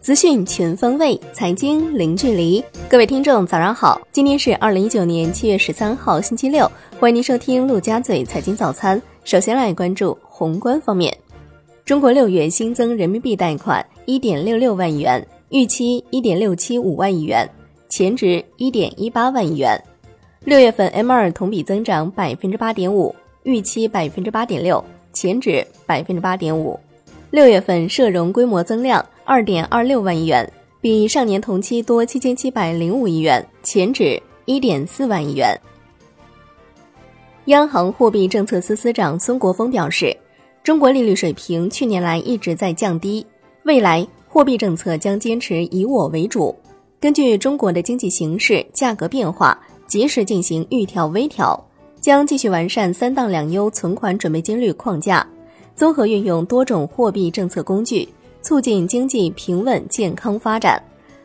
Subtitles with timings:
[0.00, 2.64] 资讯全方位，财经零距离。
[2.88, 4.00] 各位听众，早上好！
[4.10, 6.66] 今天是二零一九年七月十三号，星期六。
[6.98, 9.00] 欢迎您收听陆家嘴财经早餐。
[9.24, 11.14] 首先来关注宏观方面，
[11.84, 17.46] 中国六月新增人民币贷款一点六六万亿元，预期一点六七五万亿元，
[17.90, 19.78] 前值一点一八万亿元。
[20.44, 24.82] 六月份 M 二同比增长百分之八点五，预期百分之八点六，
[25.12, 26.80] 前值百分之八点五。
[27.30, 29.04] 六月份社融规模增量。
[29.30, 35.56] 二点二六万亿元，比上年同期多七千七百零五亿元，前值一点四万亿元。
[37.44, 40.12] 央行货币政策司司长孙国峰表示，
[40.64, 43.24] 中国利率水平去年来一直在降低，
[43.62, 46.52] 未来货币政策将坚持以我为主，
[46.98, 49.56] 根据中国的经济形势、价格变化，
[49.86, 51.56] 及时进行预调微调，
[52.00, 55.24] 将继续完善三档两优存款准备金率框架，
[55.76, 58.08] 综合运用多种货币政策工具。
[58.42, 60.82] 促进经济平稳健康发展，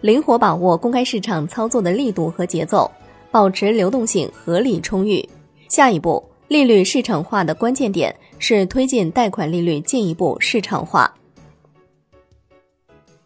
[0.00, 2.90] 灵活把握公开市场操作的力度和节奏，
[3.30, 5.26] 保持流动性合理充裕。
[5.68, 11.12] 下一步，利率市场化的关键点是推进贷款利率进一步市场化。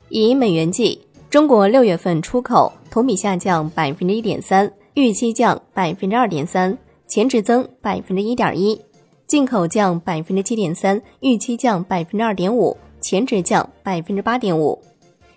[0.08, 8.78] 以美元计，中国六月份出口同比下降百分之一点三，预期降百分之二点三，前值增百分之一点一；
[9.26, 12.76] 进口降百分之七点三，预期降百分之二点五。
[13.12, 14.80] 前值降百分之八点五，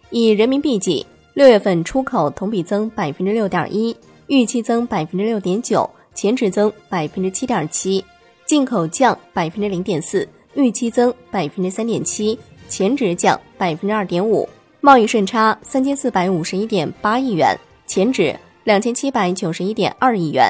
[0.10, 3.94] 以人民币计，六月份出口同比增百分之六点一，
[4.28, 8.02] 预期增百分之六点九，前值增百分之七点七；
[8.46, 14.48] 进口降百分之零点四，预期增百分之三点七，前值降百分之二点五。
[14.80, 17.54] 贸易顺差三千四百五十一点八亿元，
[17.86, 20.50] 前值两千七百九十一点二亿元。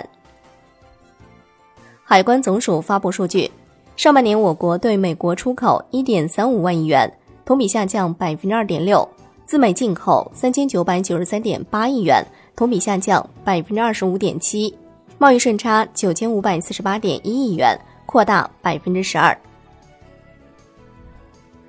[2.04, 3.50] 海关总署发布数据。
[3.96, 7.10] 上半年，我国对美国出口一点三五万亿元，
[7.46, 9.08] 同比下降百分之二点六；
[9.46, 12.22] 自美进口三千九百九十三点八亿元，
[12.58, 14.74] 同比下降百分之二十五点七；
[15.18, 19.36] 贸易顺差九千五百四十八点一亿元，扩大百分之十二。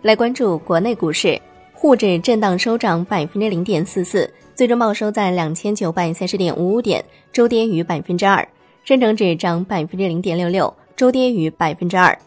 [0.02, 1.40] 来关注国内股市，
[1.72, 8.44] 沪指震荡收涨百分之零点四四，最终报收在两千九百三十点五五点，周跌逾百分之二；
[8.82, 10.74] 深成指涨百分之零点六六。
[10.96, 12.18] 周跌逾百分之二，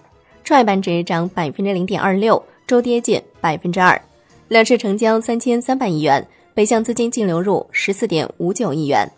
[0.43, 3.99] 创业板指涨百分之零点二六，周跌近百分之二。
[4.47, 9.11] 两市成交三千三百亿元，北向资金净流入十四点五九亿元。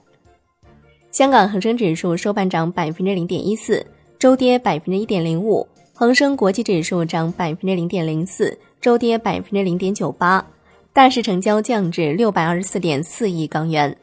[1.12, 3.86] 香港恒生指数收盘涨百分之零点一四，
[4.18, 5.68] 周跌百分之一点零五。
[5.94, 10.48] 恒生国际指数涨百分之零点零四，周跌百分之零点九八。
[10.94, 13.98] 大市成交降至六百二十四点四亿港元。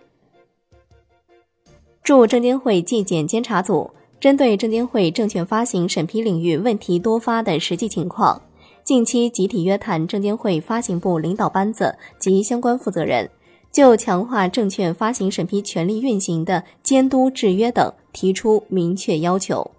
[2.02, 3.90] 驻证监会纪检监察组。
[4.20, 8.40] 针对证监会证券发行审批领域问题多发的实际情况，
[8.82, 13.30] 近期集体约谈证监会发行部领导班子及相关负责人，
[13.70, 19.70] 就强化证券发行审批权力运行的监督制约等提出明确要求。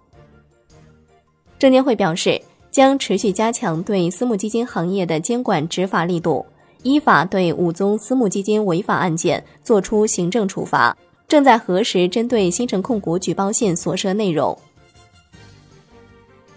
[1.58, 2.40] 证监会表示，
[2.70, 6.46] 将持续加强对私募基金行业的监管执法力度，
[6.82, 10.96] 依法对五宗私募基金违法案件作出行政处罚。
[11.30, 14.58] 正在核实针对新城控股举报信所涉内容。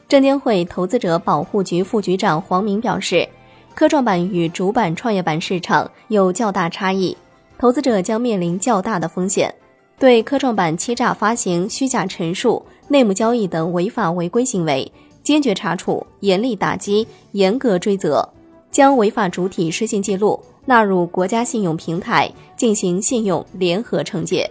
[0.09, 3.29] 证监会投资者保护局副局长黄明表示，
[3.75, 7.15] 科创板与主板创业板市场有较大差异，
[7.55, 9.53] 投资者将面临较大的风险。
[9.99, 14.91] 对科创板欺诈发行、虚假陈述、内幕交易等违法违规行为，
[15.21, 18.27] 坚决查处、严厉打击、严格追责，
[18.71, 24.49] 将违法主体失信记录纳入国家信用平台，进行信用联合惩戒。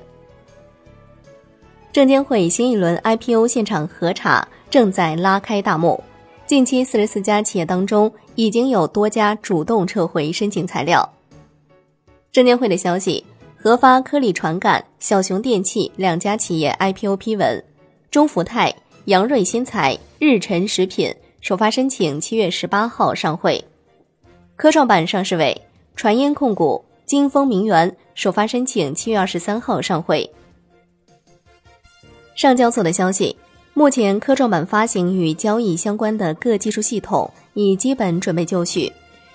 [1.93, 6.03] 证监会新一轮 IPO 现场核查正在拉开大幕，
[6.47, 11.07] 近期四十四家企业当中，已经有多家主动撤回申请材料。
[12.33, 13.23] 证监会的消息，
[13.55, 17.63] 核发科力传感、小熊电器两家企业 IPO 批文，
[18.11, 23.63] 中福泰、阳瑞新材、日晨食品首发申请七月十八号上会。
[24.57, 25.55] 科创板上市委
[25.95, 30.27] 传音控股、金风名源首发申请七月二十三号上会。
[32.43, 33.37] 上交所的消息，
[33.73, 38.93] 目前科创板发行与交易相关的各技术系统已基本准备就绪。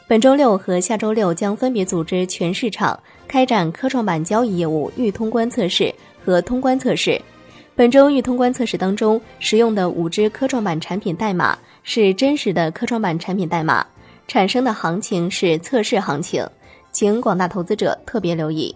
[0.09, 5.89] 本周六和下周六将分别组织全市场开展科创板交易业务预通关测试
[6.21, 7.17] 和通关测试。
[7.77, 13.87] 本周预通关测试当中使用的五只科创板产品代码是真实的科创板产品代码，
[14.27, 16.45] 产生的行情是测试行情，
[16.91, 18.75] 请广大投资者特别留意。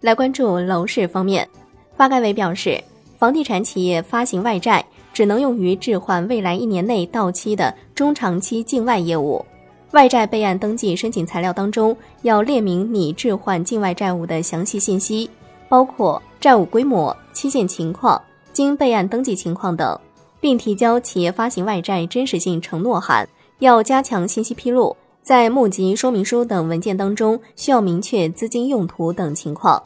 [0.00, 1.48] 来关注楼市方面。
[1.96, 2.82] 发改委表示，
[3.18, 4.84] 房地产企业发行外债
[5.14, 9.44] 只能用于置换未来一年内到期的中长期境外业务，
[9.92, 15.30] 外债备案登记申请材料当中要列明拟置换境外债务的详细信息，
[15.70, 18.20] 包括债务规模、期限情况、
[18.52, 19.98] 经备案登记情况等，
[20.38, 23.26] 并提交企业发行外债真实性承诺函。
[23.60, 29.82] 要加强信息披露，在募集说明书等文件当中需要明确资金用途等情况。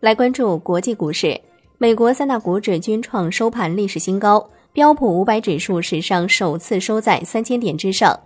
[0.00, 1.38] 来关注国际股市，
[1.76, 8.18] 美国三大股指均创收盘历史新高，标普五百指数史上首次收在三千点之上。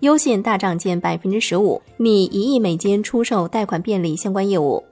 [0.00, 4.82] 优信大涨近百分之十五，拟一亿美金出售贷款便利相关业务。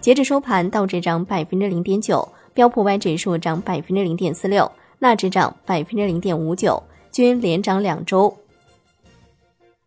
[0.00, 4.68] 截至收盘，道指涨百分之零点九，标普五百指数涨百分之零点四六，
[4.98, 6.82] 纳指涨百分之零点五九，
[7.12, 8.36] 均连涨两周。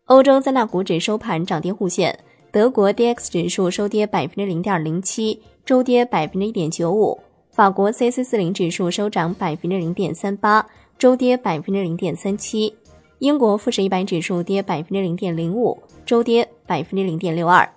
[0.06, 2.18] 欧洲三大股指收盘涨跌互现，
[2.50, 7.14] 德国 D X 指数收跌百分之零点零七，周跌百分之一点九五；
[7.50, 10.66] 法国 C C 四零指数收涨百分之零点三八，
[10.98, 12.74] 周跌百分之零点三七。
[13.18, 17.70] 英国富时一百指数跌百分之零点零五，周跌百分之零点六二。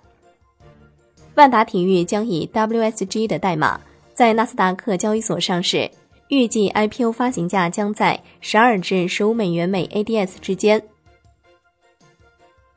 [1.34, 3.78] 万达体育将以 WSG 的代码
[4.14, 5.90] 在纳斯达克交易所上市，
[6.28, 10.82] 预计 IPO 发行价将在十二至十五美元每 ADS 之间。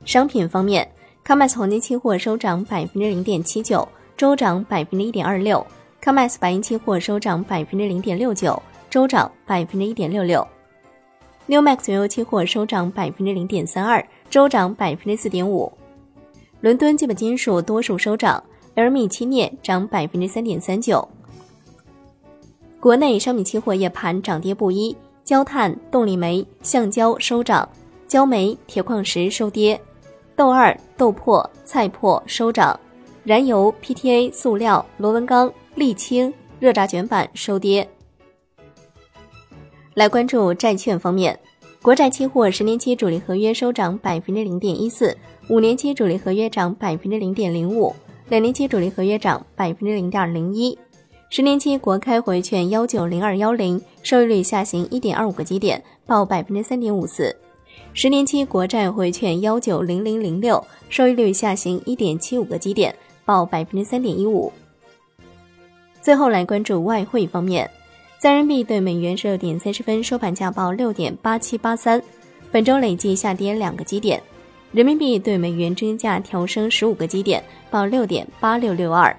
[0.04, 0.86] 商品方面
[1.26, 5.66] ，COMEX 黄金期货收涨百分之零点七九，周涨百分之一点二六
[6.02, 10.46] ；COMEX 白银期货收涨百分之零点六九，周涨百分之一点六六。
[11.48, 15.72] New Max 原油期货收涨百分之零点三二，周涨百分之四点五。
[16.62, 18.42] 伦敦基本金属多数收涨
[18.76, 21.08] ，LME 期镍涨百分之三点三九。
[22.80, 27.68] 国内商品期货夜盘涨跌不一，焦炭、动力煤、橡胶收涨，
[28.08, 29.80] 焦煤、铁矿石收跌，
[30.36, 32.80] 豆二、豆粕、菜粕收涨，
[33.26, 37.90] 燃油、PTA、塑料、螺纹钢、沥青、热轧卷板收跌。
[39.96, 41.40] 来关注债券方面，
[41.82, 45.18] 国债期货十年期主力合约收涨百分之零点一四，
[45.50, 47.96] 五年期主力合约涨百分之零点零五，
[48.30, 50.78] 两年期主力合约涨百分之零点零一。
[51.32, 57.36] 十年期国开回券幺九零二幺零收益率下行一点二五个基点，报百分之三点五四；
[57.92, 62.96] 十年期国债回券幺九零零零六收益率下行一点七五个基点，
[63.26, 64.52] 报百分之三点一五。
[66.02, 67.70] 最后来关注外汇方面。
[68.18, 72.02] 在人民币对美元十六点三十分收盘价报六点八七八三，
[72.52, 74.20] 本周累计下跌两个基点。
[74.72, 79.16] 人民币对美元均价调升十五个基点，报六点八六六二。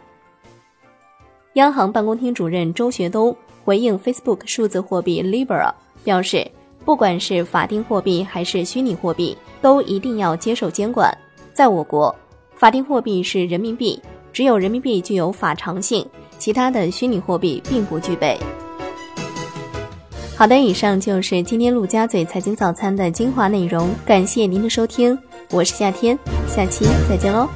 [1.54, 5.72] 央行办公厅主任周学东回应 Facebook 数字货币 Libra
[6.02, 6.44] 表示，
[6.84, 11.16] 不管是法定货币还是虚拟货币，都一定要接受监管。
[11.52, 12.12] 在我国，
[12.56, 14.00] 法定货币是人民币，
[14.32, 16.04] 只有人民币具有法偿性，
[16.38, 18.38] 其他的虚拟货币并不具备。
[20.36, 25.18] 好的，以上就是今天陆家嘴财经早餐的精华内容，感谢您的收听，
[25.50, 26.18] 我是夏天，
[26.48, 27.46] 下期再见喽。